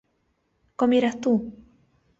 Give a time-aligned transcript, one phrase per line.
[0.79, 1.33] ¿comieras tú?